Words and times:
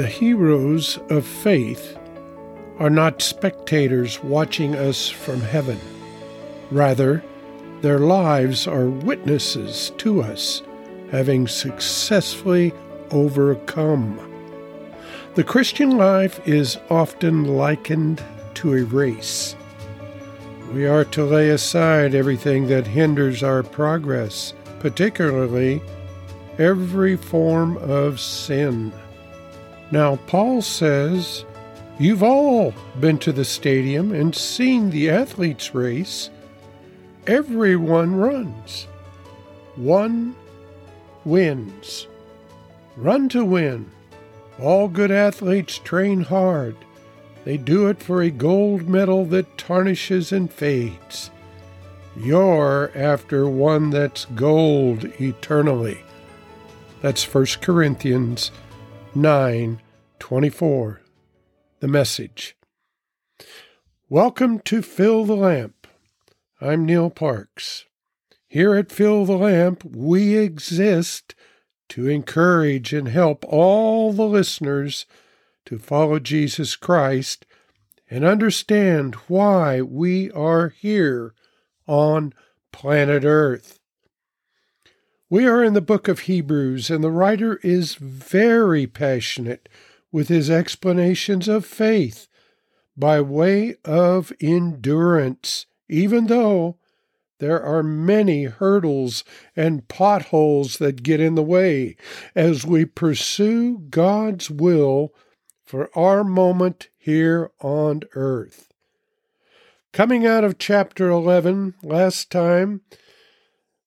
The 0.00 0.06
heroes 0.06 0.98
of 1.10 1.26
faith 1.26 1.98
are 2.78 2.88
not 2.88 3.20
spectators 3.20 4.24
watching 4.24 4.74
us 4.74 5.10
from 5.10 5.42
heaven. 5.42 5.78
Rather, 6.70 7.22
their 7.82 7.98
lives 7.98 8.66
are 8.66 8.86
witnesses 8.86 9.92
to 9.98 10.22
us, 10.22 10.62
having 11.10 11.46
successfully 11.46 12.72
overcome. 13.10 14.18
The 15.34 15.44
Christian 15.44 15.98
life 15.98 16.40
is 16.48 16.78
often 16.88 17.44
likened 17.44 18.24
to 18.54 18.72
a 18.72 18.84
race. 18.84 19.54
We 20.72 20.86
are 20.86 21.04
to 21.04 21.26
lay 21.26 21.50
aside 21.50 22.14
everything 22.14 22.68
that 22.68 22.86
hinders 22.86 23.42
our 23.42 23.62
progress, 23.62 24.54
particularly 24.78 25.82
every 26.56 27.16
form 27.16 27.76
of 27.76 28.18
sin. 28.18 28.94
Now, 29.90 30.16
Paul 30.26 30.62
says, 30.62 31.44
You've 31.98 32.22
all 32.22 32.72
been 32.98 33.18
to 33.18 33.32
the 33.32 33.44
stadium 33.44 34.12
and 34.12 34.34
seen 34.34 34.90
the 34.90 35.10
athletes 35.10 35.74
race. 35.74 36.30
Everyone 37.26 38.14
runs. 38.14 38.86
One 39.76 40.34
wins. 41.24 42.06
Run 42.96 43.28
to 43.30 43.44
win. 43.44 43.90
All 44.58 44.88
good 44.88 45.10
athletes 45.10 45.78
train 45.78 46.22
hard. 46.22 46.76
They 47.44 47.56
do 47.56 47.88
it 47.88 48.02
for 48.02 48.22
a 48.22 48.30
gold 48.30 48.88
medal 48.88 49.24
that 49.26 49.58
tarnishes 49.58 50.32
and 50.32 50.52
fades. 50.52 51.30
You're 52.16 52.90
after 52.94 53.48
one 53.48 53.90
that's 53.90 54.24
gold 54.34 55.04
eternally. 55.20 56.02
That's 57.02 57.22
1 57.22 57.46
Corinthians 57.60 58.50
9 59.14 59.80
24. 60.20 61.00
The 61.80 61.88
message. 61.88 62.54
Welcome 64.08 64.60
to 64.60 64.82
Fill 64.82 65.24
the 65.24 65.34
Lamp. 65.34 65.88
I'm 66.60 66.84
Neil 66.84 67.10
Parks. 67.10 67.86
Here 68.46 68.74
at 68.76 68.92
Fill 68.92 69.24
the 69.24 69.38
Lamp, 69.38 69.82
we 69.82 70.36
exist 70.36 71.34
to 71.88 72.06
encourage 72.06 72.92
and 72.92 73.08
help 73.08 73.44
all 73.48 74.12
the 74.12 74.26
listeners 74.26 75.06
to 75.64 75.78
follow 75.78 76.18
Jesus 76.20 76.76
Christ 76.76 77.46
and 78.08 78.24
understand 78.24 79.14
why 79.26 79.80
we 79.80 80.30
are 80.32 80.68
here 80.68 81.34
on 81.88 82.34
planet 82.72 83.24
Earth. 83.24 83.80
We 85.30 85.46
are 85.46 85.64
in 85.64 85.74
the 85.74 85.80
book 85.80 86.08
of 86.08 86.20
Hebrews, 86.20 86.90
and 86.90 87.02
the 87.02 87.10
writer 87.10 87.56
is 87.62 87.94
very 87.94 88.86
passionate 88.86 89.68
with 90.12 90.28
his 90.28 90.50
explanations 90.50 91.48
of 91.48 91.64
faith 91.64 92.28
by 92.96 93.20
way 93.20 93.76
of 93.84 94.32
endurance, 94.40 95.66
even 95.88 96.26
though 96.26 96.76
there 97.38 97.62
are 97.62 97.82
many 97.82 98.44
hurdles 98.44 99.24
and 99.56 99.88
potholes 99.88 100.76
that 100.76 101.02
get 101.02 101.20
in 101.20 101.34
the 101.34 101.42
way 101.42 101.96
as 102.34 102.66
we 102.66 102.84
pursue 102.84 103.78
God's 103.88 104.50
will 104.50 105.14
for 105.64 105.88
our 105.96 106.22
moment 106.22 106.88
here 106.98 107.50
on 107.60 108.02
earth. 108.14 108.72
Coming 109.92 110.26
out 110.26 110.44
of 110.44 110.58
chapter 110.58 111.08
11 111.08 111.74
last 111.82 112.30
time, 112.30 112.82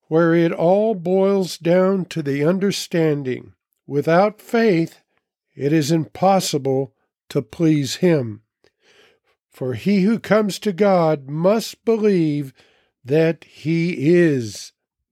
where 0.07 0.33
it 0.33 0.51
all 0.51 0.95
boils 0.95 1.57
down 1.57 2.05
to 2.05 2.23
the 2.23 2.43
understanding 2.43 3.53
without 3.85 4.41
faith, 4.41 5.02
it 5.55 5.73
is 5.73 5.91
impossible 5.91 6.93
to 7.29 7.41
please 7.41 7.97
Him. 7.97 8.41
For 9.49 9.75
he 9.75 10.01
who 10.01 10.19
comes 10.19 10.59
to 10.59 10.73
God 10.73 11.29
must 11.29 11.85
believe 11.85 12.53
that 13.03 13.43
He 13.43 14.13
is. 14.13 14.71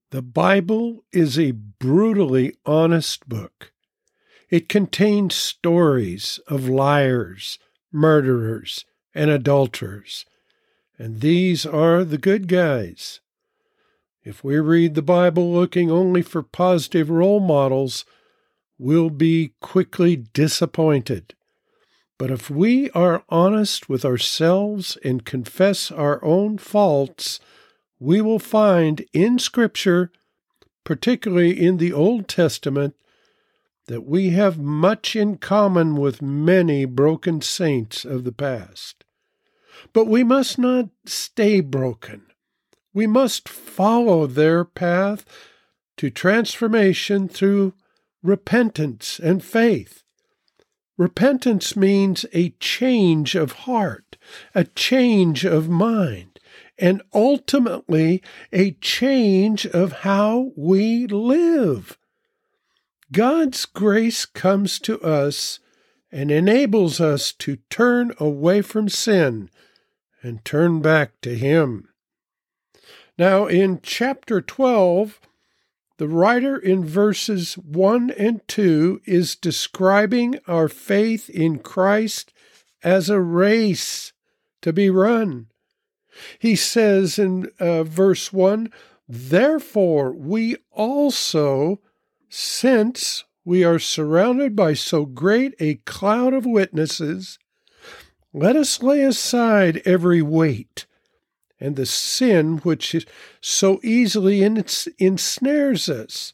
The 0.10 0.22
Bible 0.22 1.04
is 1.12 1.38
a 1.38 1.52
brutally 1.52 2.56
honest 2.66 3.30
book. 3.30 3.72
It 4.50 4.68
contains 4.68 5.36
stories 5.36 6.40
of 6.48 6.68
liars, 6.68 7.60
murderers, 7.92 8.86
and 9.16 9.30
adulterers, 9.30 10.26
and 10.98 11.22
these 11.22 11.66
are 11.66 12.04
the 12.04 12.18
good 12.18 12.48
guys. 12.48 13.22
If 14.24 14.44
we 14.44 14.60
read 14.60 14.94
the 14.94 15.02
Bible 15.02 15.52
looking 15.52 15.90
only 15.90 16.22
for 16.22 16.44
positive 16.44 17.10
role 17.10 17.40
models, 17.40 18.06
we'll 18.82 19.12
be 19.12 19.54
quickly 19.62 20.16
disappointed. 20.16 21.36
But 22.18 22.32
if 22.32 22.50
we 22.50 22.90
are 22.92 23.24
honest 23.30 23.88
with 23.88 24.04
ourselves 24.04 24.98
and 25.04 25.24
confess 25.24 25.92
our 25.92 26.24
own 26.26 26.58
faults, 26.58 27.40
we 28.00 28.22
will 28.22 28.40
find 28.40 29.06
in 29.14 29.38
Scripture, 29.38 30.12
particularly 30.84 31.64
in 31.64 31.78
the 31.78 31.94
Old 31.94 32.28
Testament, 32.28 32.96
that 33.86 34.02
we 34.02 34.32
have 34.32 34.58
much 34.58 35.16
in 35.16 35.38
common 35.38 35.96
with 35.96 36.24
many 36.24 36.86
broken 36.86 37.40
saints 37.40 38.04
of 38.04 38.24
the 38.24 38.32
past. 38.32 39.04
But 39.94 40.08
we 40.08 40.24
must 40.24 40.58
not 40.58 40.90
stay 41.06 41.62
broken. 41.62 42.24
We 42.96 43.06
must 43.06 43.48
follow 43.48 44.26
their 44.26 44.66
path 44.66 45.24
to 45.98 46.10
transformation 46.10 47.28
through 47.28 47.74
repentance 48.24 49.20
and 49.20 49.44
faith. 49.44 50.04
Repentance 50.98 51.76
means 51.76 52.26
a 52.34 52.50
change 52.60 53.36
of 53.36 53.52
heart, 53.52 54.18
a 54.54 54.64
change 54.64 55.46
of 55.46 55.70
mind, 55.70 56.40
and 56.78 57.02
ultimately 57.14 58.22
a 58.52 58.72
change 58.74 59.66
of 59.66 59.92
how 60.02 60.52
we 60.56 61.08
live. 61.08 61.98
God's 63.12 63.66
grace 63.66 64.26
comes 64.26 64.80
to 64.80 65.02
us 65.02 65.60
and 66.12 66.30
enables 66.30 67.00
us 67.02 67.32
to 67.34 67.58
turn 67.70 68.14
away 68.20 68.62
from 68.62 68.90
sin 68.90 69.50
and 70.22 70.44
turn 70.46 70.82
back 70.82 71.20
to 71.22 71.36
Him. 71.36 71.90
Now, 73.18 73.48
in 73.48 73.80
chapter 73.82 74.42
12, 74.42 75.20
the 76.02 76.08
writer 76.08 76.58
in 76.58 76.84
verses 76.84 77.54
1 77.60 78.10
and 78.18 78.42
2 78.48 79.02
is 79.06 79.36
describing 79.36 80.40
our 80.48 80.68
faith 80.68 81.30
in 81.30 81.60
Christ 81.60 82.34
as 82.84 83.08
a 83.08 83.22
race 83.22 84.12
to 84.64 84.74
be 84.74 84.90
run. 84.90 85.46
He 86.40 86.56
says 86.56 87.20
in 87.20 87.52
uh, 87.60 87.84
verse 87.84 88.34
1 88.34 88.74
Therefore, 89.08 90.12
we 90.12 90.56
also, 90.72 91.82
since 92.30 93.24
we 93.46 93.64
are 93.64 93.78
surrounded 93.78 94.56
by 94.56 94.74
so 94.74 95.06
great 95.06 95.54
a 95.60 95.76
cloud 95.86 96.34
of 96.34 96.48
witnesses, 96.48 97.38
let 98.34 98.56
us 98.56 98.82
lay 98.82 99.04
aside 99.04 99.84
every 99.86 100.24
weight 100.24 100.88
and 101.62 101.76
the 101.76 101.86
sin 101.86 102.58
which 102.58 103.06
so 103.40 103.80
easily 103.84 104.42
ensnares 104.42 105.88
us. 105.88 106.34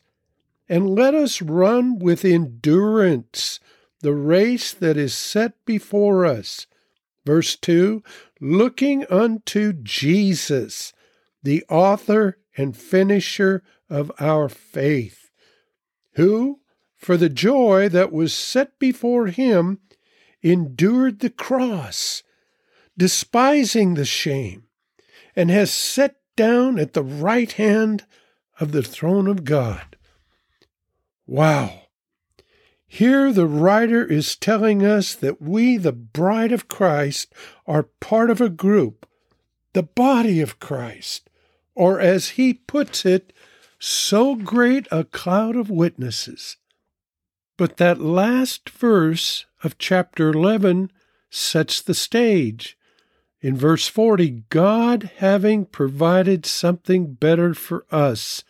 And 0.70 0.90
let 0.90 1.14
us 1.14 1.42
run 1.42 2.00
with 2.00 2.24
endurance 2.24 3.60
the 4.02 4.14
race 4.14 4.74
that 4.74 4.96
is 4.96 5.14
set 5.14 5.54
before 5.66 6.26
us. 6.26 6.66
Verse 7.26 7.58
2 7.58 8.02
Looking 8.40 9.06
unto 9.10 9.74
Jesus, 9.74 10.94
the 11.44 11.64
author 11.70 12.38
and 12.56 12.76
finisher 12.76 13.64
of 13.90 14.12
our 14.20 14.48
faith, 14.48 15.30
who, 16.14 16.62
for 16.96 17.18
the 17.18 17.30
joy 17.30 17.90
that 17.90 18.12
was 18.12 18.34
set 18.34 18.80
before 18.80 19.28
him, 19.28 19.80
endured 20.42 21.20
the 21.20 21.30
cross, 21.30 22.24
despising 22.98 23.96
the 23.96 24.06
shame 24.06 24.67
and 25.38 25.52
has 25.52 25.72
sat 25.72 26.16
down 26.36 26.80
at 26.80 26.94
the 26.94 27.04
right 27.04 27.52
hand 27.54 28.06
of 28.60 28.72
the 28.72 28.82
throne 28.82 29.28
of 29.28 29.46
God. 29.46 29.96
Wow. 31.28 31.84
Here 32.88 33.32
the 33.32 33.46
writer 33.46 34.04
is 34.04 34.36
telling 34.36 34.84
us 34.84 35.14
that 35.14 35.40
we, 35.40 35.78
the 35.78 35.92
bride 35.92 36.52
of 36.52 36.68
Christ, 36.68 37.32
are 37.68 37.84
part 37.84 38.32
of 38.32 38.42
a 38.42 38.50
group, 38.50 39.08
the 39.74 39.84
body 39.84 40.42
of 40.42 40.60
Christ, 40.60 41.30
or 41.76 42.00
as 42.00 42.30
he 42.30 42.56
puts 42.56 43.06
it, 43.06 43.32
so 43.78 44.34
great 44.34 44.88
a 44.90 45.04
cloud 45.04 45.56
of 45.56 45.70
witnesses. 45.70 46.58
But 47.58 47.78
that 47.78 48.02
last 48.02 48.72
verse 48.72 49.46
of 49.64 49.78
chapter 49.78 50.30
11 50.30 50.92
sets 51.30 51.80
the 51.80 51.94
stage. 51.94 52.76
In 53.40 53.56
verse 53.56 53.88
40, 53.88 54.46
God 54.50 55.12
having 55.18 55.66
provided 55.66 56.46
something 56.46 57.14
better 57.14 57.54
for 57.54 57.86
us, 57.92 58.44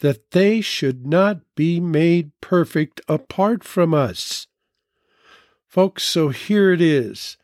that 0.00 0.30
they 0.32 0.60
should 0.60 1.06
not 1.06 1.40
be 1.54 1.80
made 1.80 2.32
perfect 2.40 3.00
apart 3.08 3.64
from 3.64 3.94
us. 3.94 4.46
Folks, 5.66 6.02
so 6.02 6.28
here 6.28 6.72
it 6.72 6.80
is. 6.80 7.38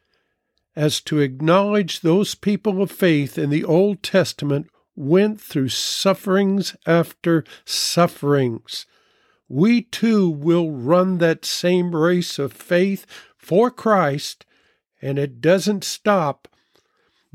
As 0.75 1.01
to 1.03 1.21
acknowledge 1.21 2.01
those 2.01 2.35
people 2.35 2.83
of 2.83 2.91
faith 2.91 3.39
in 3.39 3.49
the 3.49 3.65
Old 3.65 4.03
Testament 4.03 4.69
went 4.95 5.41
through 5.41 5.69
sufferings 5.69 6.77
after 6.87 7.45
sufferings. 7.65 8.85
We 9.49 9.83
too 9.83 10.29
will 10.29 10.71
run 10.71 11.19
that 11.19 11.45
same 11.45 11.95
race 11.95 12.39
of 12.39 12.53
faith 12.53 13.07
for 13.37 13.71
Christ, 13.71 14.45
and 15.01 15.19
it 15.19 15.41
doesn't 15.41 15.85
stop, 15.85 16.49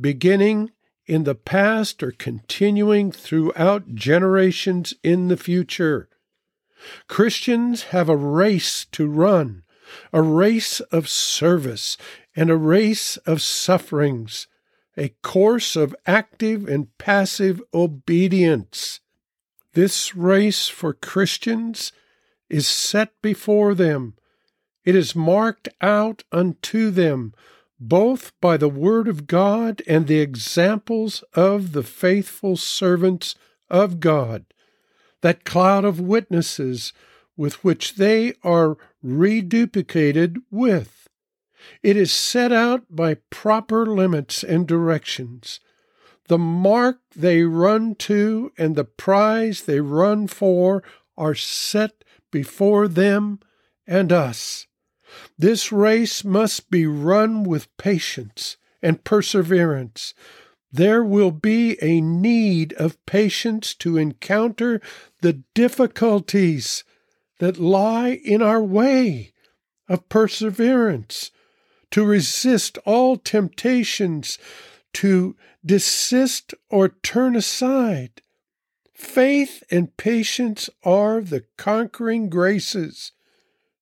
beginning 0.02 0.72
in 1.06 1.24
the 1.24 1.36
past 1.36 2.02
or 2.02 2.12
continuing 2.12 3.12
throughout 3.12 3.96
generations 3.96 4.94
in 5.04 5.28
the 5.28 5.38
future. 5.38 6.10
Christians 7.08 7.84
have 7.84 8.10
a 8.10 8.16
race 8.16 8.86
to 8.94 9.08
run, 9.08 9.64
a 10.12 10.22
race 10.22 10.80
of 10.80 11.10
service 11.10 11.98
and 12.36 12.50
a 12.50 12.56
race 12.56 13.18
of 13.18 13.42
sufferings, 13.42 14.48
a 14.98 15.10
course 15.22 15.76
of 15.76 15.96
active 16.06 16.68
and 16.68 16.98
passive 16.98 17.62
obedience. 17.74 19.00
This 19.74 20.16
race 20.16 20.68
for 20.68 20.94
Christians 20.94 21.92
is 22.50 22.68
set 22.68 23.10
before 23.22 23.74
them. 23.74 24.16
It 24.84 24.96
is 24.96 25.16
marked 25.16 25.70
out 25.82 26.24
unto 26.32 26.90
them, 26.90 27.34
both 27.82 28.32
by 28.40 28.58
the 28.58 28.70
Word 28.70 29.08
of 29.08 29.26
God 29.26 29.82
and 29.88 30.06
the 30.06 30.20
examples 30.20 31.24
of 31.34 31.72
the 31.72 31.82
faithful 31.82 32.56
servants 32.56 33.34
of 33.70 34.00
God 34.00 34.46
that 35.22 35.46
cloud 35.46 35.84
of 35.84 36.00
witnesses 36.00 36.94
with 37.36 37.64
which 37.64 37.96
they 37.96 38.34
are 38.44 38.78
reduplicated 39.04 40.38
with. 40.52 41.08
It 41.82 41.98
is 41.98 42.12
set 42.12 42.52
out 42.52 42.84
by 42.90 43.16
proper 43.30 43.86
limits 43.86 44.44
and 44.44 44.68
directions. 44.68 45.60
The 46.28 46.38
mark 46.38 47.00
they 47.16 47.44
run 47.44 47.96
to 47.96 48.52
and 48.58 48.76
the 48.76 48.86
prize 48.86 49.64
they 49.64 49.80
run 49.80 50.28
for 50.28 50.84
are 51.18 51.36
set 51.36 52.04
before 52.32 52.88
them 52.88 53.40
and 53.88 54.12
us. 54.12 54.68
This 55.38 55.72
race 55.72 56.24
must 56.24 56.70
be 56.70 56.86
run 56.86 57.44
with 57.44 57.76
patience 57.78 58.58
and 58.82 59.04
perseverance, 59.04 60.14
there 60.72 61.04
will 61.04 61.32
be 61.32 61.78
a 61.82 62.00
need 62.00 62.74
of 62.74 63.04
patience 63.06 63.74
to 63.76 63.98
encounter 63.98 64.80
the 65.22 65.34
difficulties 65.54 66.84
that 67.40 67.60
lie 67.60 68.22
in 68.24 68.42
our 68.42 68.64
way, 68.64 69.34
of 69.90 70.08
perseverance, 70.08 71.32
to 71.90 72.06
resist 72.06 72.78
all 72.86 73.18
temptations, 73.18 74.38
to 74.94 75.36
desist 75.66 76.54
or 76.70 76.88
turn 76.88 77.36
aside. 77.36 78.22
Faith 78.94 79.64
and 79.70 79.98
patience 79.98 80.70
are 80.84 81.20
the 81.20 81.44
conquering 81.58 82.30
graces, 82.30 83.12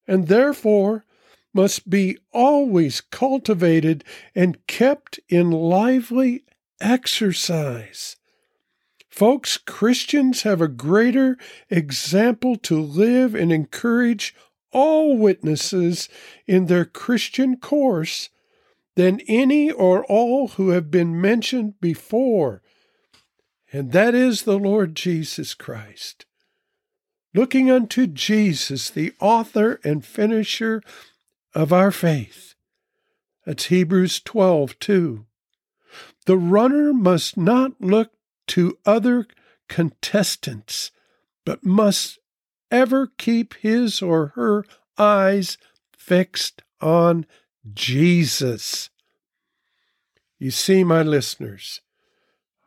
and 0.08 0.28
therefore 0.28 1.06
must 1.54 1.90
be 1.90 2.18
always 2.32 3.02
cultivated 3.02 4.04
and 4.36 4.66
kept 4.68 5.20
in 5.30 5.52
lively 5.52 6.44
exercise. 6.80 8.16
Folks, 9.10 9.58
Christians 9.58 10.44
have 10.44 10.62
a 10.62 10.68
greater 10.68 11.38
example 11.70 12.56
to 12.58 12.80
live 12.80 13.34
and 13.36 13.52
encourage 13.52 14.36
all 14.72 15.18
witnesses 15.18 16.08
in 16.48 16.68
their 16.68 16.86
Christian 16.86 17.58
course 17.58 18.30
than 18.96 19.20
any 19.28 19.72
or 19.72 20.06
all 20.06 20.50
who 20.50 20.70
have 20.70 20.92
been 20.92 21.20
mentioned 21.20 21.80
before, 21.82 22.62
and 23.72 23.92
that 23.92 24.14
is 24.14 24.44
the 24.44 24.60
Lord 24.60 24.96
Jesus 24.96 25.54
Christ. 25.54 26.26
Looking 27.34 27.70
unto 27.70 28.08
Jesus, 28.08 28.90
the 28.90 29.14
author 29.20 29.80
and 29.84 30.04
finisher 30.04 30.82
of 31.60 31.74
our 31.74 31.92
faith. 31.92 32.56
That's 33.46 33.66
Hebrews 33.66 34.22
12, 34.22 34.80
2. 34.80 35.26
The 36.26 36.38
runner 36.38 36.94
must 36.94 37.36
not 37.36 37.74
look 37.82 38.12
to 38.48 38.78
other 38.86 39.28
contestants, 39.68 40.92
but 41.44 41.66
must 41.66 42.18
ever 42.72 43.12
keep 43.18 43.56
his 43.56 44.02
or 44.02 44.28
her 44.36 44.64
eyes 44.98 45.58
fixed 45.98 46.62
on 46.80 47.26
Jesus. 47.74 48.90
You 50.38 50.52
see, 50.52 50.86
my 50.86 51.04
listeners, 51.04 51.82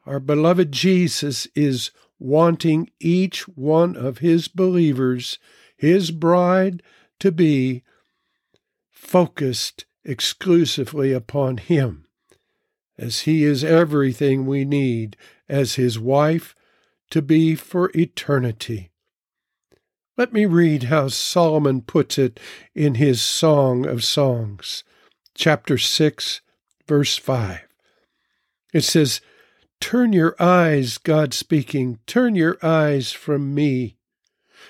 our 0.04 0.20
beloved 0.20 0.70
Jesus 0.70 1.48
is 1.54 1.92
wanting 2.18 2.90
each 3.00 3.48
one 3.48 3.96
of 3.96 4.18
his 4.18 4.48
believers, 4.48 5.38
his 5.78 6.10
bride, 6.10 6.82
to 7.20 7.32
be 7.32 7.84
focused 9.02 9.84
exclusively 10.04 11.12
upon 11.12 11.56
him 11.56 12.06
as 12.96 13.20
He 13.20 13.44
is 13.44 13.64
everything 13.64 14.46
we 14.46 14.64
need 14.64 15.16
as 15.49 15.75
His 15.75 15.99
wife 15.99 16.54
to 17.10 17.20
be 17.20 17.54
for 17.54 17.90
eternity. 17.94 18.93
Let 20.16 20.32
me 20.32 20.46
read 20.46 20.84
how 20.84 21.08
Solomon 21.08 21.82
puts 21.82 22.16
it 22.16 22.38
in 22.75 22.96
his 22.96 23.20
Song 23.22 23.87
of 23.87 24.04
Songs, 24.04 24.84
chapter 25.34 25.78
6, 25.78 26.43
verse 26.87 27.16
5. 27.16 27.60
It 28.72 28.82
says, 28.82 29.20
Turn 29.81 30.12
your 30.12 30.37
eyes, 30.38 30.99
God 30.99 31.34
speaking, 31.34 31.99
turn 32.06 32.34
your 32.34 32.56
eyes 32.62 33.12
from 33.12 33.54
me, 33.54 33.96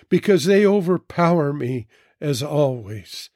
because 0.09 0.47
they 0.47 0.65
overpower 0.65 1.53
me 1.53 1.87
as 2.21 2.43
always. 2.43 3.29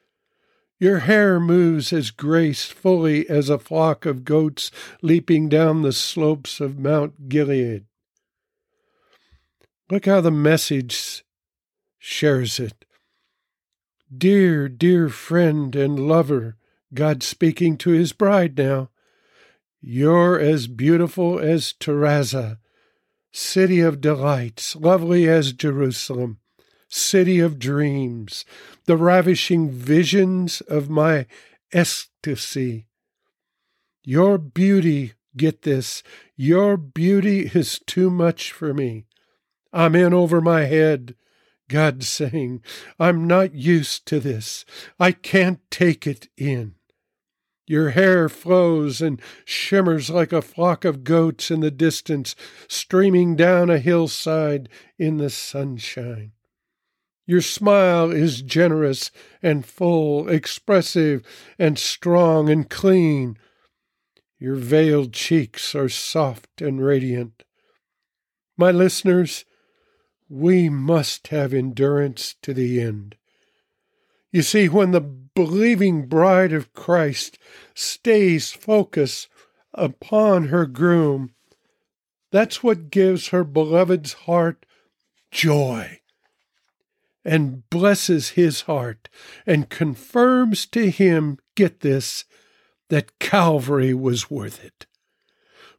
Your 0.79 1.01
hair 1.01 1.41
moves 1.41 1.93
as 1.93 2.11
gracefully 2.11 3.29
as 3.31 3.49
a 3.49 3.59
flock 3.59 4.05
of 4.05 4.25
goats 4.25 4.71
leaping 5.01 5.49
down 5.49 5.81
the 5.81 5.93
slopes 5.93 6.61
of 6.61 6.79
Mount 6.79 7.29
Gilead. 7.29 7.87
Look 9.91 10.05
how 10.05 10.21
the 10.21 10.31
message 10.31 11.25
shares 11.99 12.61
it. 12.61 12.85
Dear, 14.15 14.69
dear 14.69 15.09
friend 15.09 15.75
and 15.75 15.99
lover, 15.99 16.57
God 16.93 17.23
speaking 17.23 17.79
to 17.79 17.91
his 17.91 18.13
bride 18.13 18.59
now, 18.59 18.91
you're 19.81 20.39
as 20.39 20.67
beautiful 20.67 21.39
as 21.39 21.73
Tirzah, 21.73 22.59
city 23.33 23.81
of 23.81 24.01
delights, 24.01 24.77
lovely 24.77 25.29
as 25.29 25.53
Jerusalem 25.53 26.39
city 26.89 27.41
of 27.41 27.59
dreams, 27.59 28.45
the 28.87 28.97
ravishing 28.97 29.71
visions 29.71 30.61
of 30.63 30.89
my 30.89 31.27
ecstasy. 31.73 32.87
Your 34.05 34.39
beauty, 34.39 35.15
get 35.37 35.63
this, 35.63 36.03
your 36.37 36.77
beauty 36.77 37.51
is 37.55 37.81
too 37.87 38.11
much 38.11 38.53
for 38.53 38.73
me. 38.73 39.07
I'm 39.73 39.95
in 39.95 40.15
over 40.15 40.41
my 40.41 40.63
head. 40.65 41.15
God 41.69 42.05
saying, 42.05 42.63
I'm 43.01 43.27
not 43.27 43.55
used 43.55 44.07
to 44.07 44.21
this. 44.21 44.65
I 45.01 45.13
can't 45.13 45.61
take 45.71 46.07
it 46.07 46.29
in. 46.37 46.77
Your 47.67 47.91
hair 47.91 48.29
flows 48.29 49.03
and 49.03 49.21
shimmers 49.45 50.09
like 50.09 50.33
a 50.33 50.41
flock 50.41 50.85
of 50.85 51.03
goats 51.03 51.51
in 51.51 51.61
the 51.61 51.71
distance, 51.73 52.37
streaming 52.69 53.35
down 53.35 53.71
a 53.71 53.79
hillside 53.79 54.69
in 54.99 55.17
the 55.17 55.31
sunshine. 55.31 56.33
Your 57.27 57.41
smile 57.41 58.13
is 58.13 58.41
generous 58.41 59.11
and 59.43 59.67
full, 59.67 60.29
expressive 60.29 61.27
and 61.59 61.77
strong 61.77 62.49
and 62.49 62.71
clean. 62.71 63.37
Your 64.39 64.55
veiled 64.55 65.13
cheeks 65.13 65.75
are 65.75 65.89
soft 65.89 66.63
and 66.63 66.81
radiant. 66.81 67.43
My 68.57 68.71
listeners, 68.71 69.45
we 70.29 70.69
must 70.69 71.29
have 71.29 71.53
endurance 71.53 72.37
to 72.43 72.55
the 72.55 72.81
end. 72.81 73.17
You 74.31 74.43
see, 74.43 74.69
when 74.69 74.93
the 74.93 75.01
believing 75.01 76.07
bride 76.07 76.53
of 76.53 76.73
Christ 76.75 77.39
stays 77.75 78.53
focused 78.53 79.29
upon 79.75 80.49
her 80.49 80.67
groom, 80.67 81.35
that's 82.31 82.63
what 82.63 82.91
gives 82.91 83.29
her 83.29 83.43
beloved's 83.43 84.13
heart 84.13 84.65
joy 85.33 86.01
and 87.27 87.69
blesses 87.69 88.31
his 88.31 88.63
heart 88.63 89.09
and 89.45 89.69
confirms 89.69 90.65
to 90.67 90.91
him, 90.91 91.39
get 91.57 91.81
this, 91.81 92.25
that 92.89 93.19
Calvary 93.19 93.93
was 93.93 94.31
worth 94.31 94.65
it. 94.65 94.87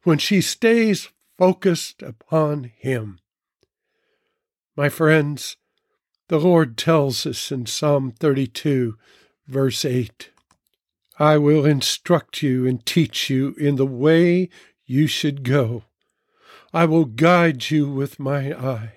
When 0.04 0.18
she 0.18 0.42
stays 0.42 1.08
focused 1.38 2.02
upon 2.02 2.64
him. 2.76 3.18
My 4.76 4.90
friends, 4.90 5.56
the 6.28 6.38
Lord 6.38 6.76
tells 6.76 7.24
us 7.26 7.50
in 7.50 7.64
Psalm 7.66 8.10
32, 8.10 8.96
verse 9.46 9.84
8 9.84 10.30
I 11.20 11.36
will 11.38 11.64
instruct 11.64 12.42
you 12.42 12.66
and 12.66 12.84
teach 12.84 13.28
you 13.28 13.54
in 13.58 13.74
the 13.74 13.86
way 13.86 14.50
you 14.86 15.06
should 15.08 15.42
go. 15.42 15.84
I 16.72 16.84
will 16.84 17.06
guide 17.06 17.70
you 17.70 17.90
with 17.90 18.20
my 18.20 18.52
eye. 18.52 18.92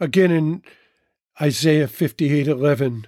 Again 0.00 0.30
in 0.30 0.62
Isaiah 1.40 1.86
58:11, 1.86 3.06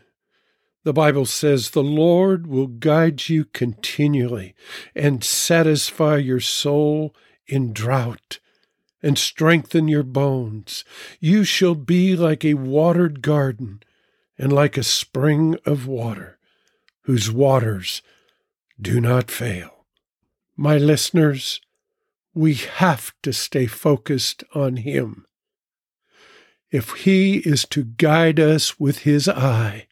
the 0.84 0.92
Bible 0.92 1.26
says, 1.26 1.70
The 1.70 1.82
Lord 1.82 2.46
will 2.46 2.68
guide 2.68 3.28
you 3.28 3.44
continually 3.44 4.54
and 4.94 5.24
satisfy 5.24 6.16
your 6.18 6.40
soul 6.40 7.14
in 7.46 7.72
drought 7.72 8.38
and 9.02 9.18
strengthen 9.18 9.88
your 9.88 10.02
bones. 10.04 10.84
You 11.18 11.42
shall 11.44 11.74
be 11.74 12.14
like 12.14 12.44
a 12.44 12.54
watered 12.54 13.20
garden 13.20 13.82
and 14.38 14.52
like 14.52 14.76
a 14.76 14.82
spring 14.82 15.56
of 15.66 15.86
water, 15.86 16.38
whose 17.02 17.30
waters 17.30 18.00
do 18.80 19.00
not 19.00 19.30
fail. 19.30 19.86
My 20.56 20.78
listeners, 20.78 21.60
we 22.32 22.54
have 22.54 23.12
to 23.22 23.32
stay 23.32 23.66
focused 23.66 24.44
on 24.54 24.76
Him. 24.76 25.26
If 26.70 26.90
He 26.90 27.38
is 27.38 27.64
to 27.66 27.84
guide 27.84 28.38
us 28.38 28.78
with 28.78 29.00
His 29.00 29.28
eye, 29.28 29.86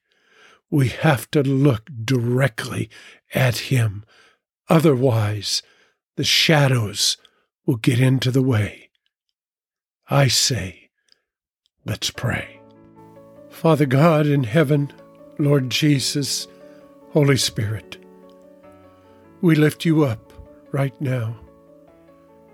we 0.70 0.88
have 0.88 1.30
to 1.32 1.42
look 1.42 1.88
directly 2.04 2.90
at 3.34 3.58
Him. 3.58 4.04
Otherwise, 4.68 5.62
the 6.16 6.24
shadows 6.24 7.16
will 7.66 7.76
get 7.76 8.00
into 8.00 8.30
the 8.30 8.42
way. 8.42 8.90
I 10.08 10.28
say, 10.28 10.90
let's 11.84 12.10
pray. 12.10 12.60
Father 13.50 13.86
God 13.86 14.26
in 14.26 14.44
heaven, 14.44 14.92
Lord 15.38 15.70
Jesus, 15.70 16.46
Holy 17.10 17.36
Spirit, 17.36 17.96
we 19.40 19.54
lift 19.54 19.84
you 19.84 20.04
up 20.04 20.32
right 20.72 20.98
now. 21.00 21.36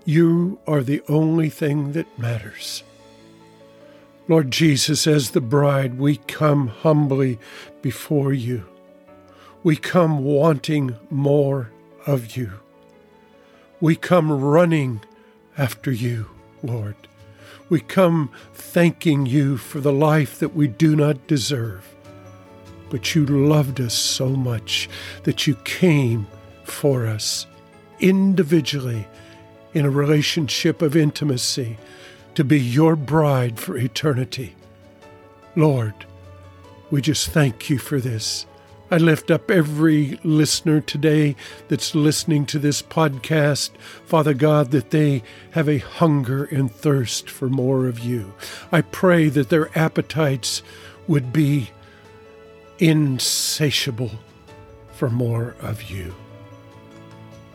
You 0.05 0.59
are 0.67 0.83
the 0.83 1.01
only 1.07 1.49
thing 1.49 1.93
that 1.93 2.19
matters. 2.19 2.83
Lord 4.27 4.49
Jesus, 4.49 5.05
as 5.05 5.31
the 5.31 5.41
bride, 5.41 5.99
we 5.99 6.17
come 6.17 6.67
humbly 6.67 7.37
before 7.83 8.33
you. 8.33 8.65
We 9.61 9.75
come 9.75 10.23
wanting 10.23 10.95
more 11.11 11.71
of 12.07 12.35
you. 12.35 12.53
We 13.79 13.95
come 13.95 14.31
running 14.31 15.01
after 15.59 15.91
you, 15.91 16.27
Lord. 16.63 16.95
We 17.69 17.81
come 17.81 18.31
thanking 18.55 19.27
you 19.27 19.57
for 19.57 19.79
the 19.79 19.93
life 19.93 20.39
that 20.39 20.55
we 20.55 20.67
do 20.67 20.95
not 20.95 21.27
deserve. 21.27 21.95
But 22.89 23.13
you 23.13 23.27
loved 23.27 23.79
us 23.79 23.93
so 23.93 24.29
much 24.29 24.89
that 25.23 25.45
you 25.45 25.53
came 25.65 26.25
for 26.63 27.05
us 27.05 27.45
individually 27.99 29.07
in 29.75 29.85
a 29.85 29.89
relationship 29.91 30.81
of 30.81 30.95
intimacy 30.95 31.77
to 32.35 32.43
be 32.43 32.59
your 32.59 32.95
bride 32.95 33.59
for 33.59 33.77
eternity. 33.77 34.55
Lord, 35.55 35.93
we 36.91 37.01
just 37.01 37.29
thank 37.29 37.69
you 37.69 37.77
for 37.77 37.99
this. 37.99 38.45
I 38.91 38.97
lift 38.97 39.31
up 39.31 39.49
every 39.49 40.19
listener 40.23 40.79
today 40.79 41.35
that's 41.69 41.95
listening 41.95 42.45
to 42.47 42.59
this 42.59 42.83
podcast, 42.83 43.71
Father 44.05 44.35
God, 44.35 44.69
that 44.71 44.91
they 44.91 45.23
have 45.51 45.67
a 45.67 45.79
hunger 45.79 46.43
and 46.45 46.71
thirst 46.71 47.29
for 47.29 47.49
more 47.49 47.87
of 47.87 47.99
you. 47.99 48.33
I 48.71 48.81
pray 48.81 49.29
that 49.29 49.49
their 49.49 49.75
appetites 49.77 50.61
would 51.07 51.33
be 51.33 51.71
insatiable 52.77 54.11
for 54.91 55.09
more 55.09 55.55
of 55.59 55.89
you. 55.89 56.13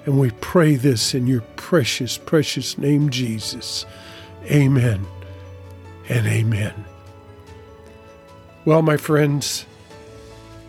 And 0.04 0.18
we 0.18 0.30
pray 0.40 0.74
this 0.74 1.14
in 1.14 1.26
your 1.26 1.42
precious, 1.56 2.18
precious 2.18 2.76
name, 2.76 3.10
Jesus. 3.10 3.86
Amen 4.44 5.06
and 6.08 6.26
amen. 6.26 6.84
Well, 8.64 8.82
my 8.82 8.96
friends, 8.96 9.66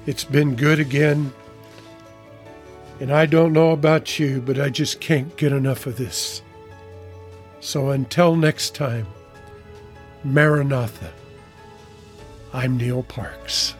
it's 0.06 0.24
been 0.24 0.56
good 0.56 0.80
again. 0.80 1.34
And 3.00 3.12
I 3.12 3.26
don't 3.26 3.54
know 3.54 3.72
about 3.72 4.20
you, 4.20 4.42
but 4.42 4.60
I 4.60 4.70
just 4.70 5.02
can't 5.02 5.36
get 5.36 5.52
enough 5.52 5.88
of 5.88 5.98
this. 5.98 6.44
So 7.60 7.90
until 7.90 8.36
next 8.36 8.76
time, 8.76 9.08
Maranatha, 10.24 11.12
I'm 12.54 12.78
Neil 12.78 13.04
Parks. 13.04 13.74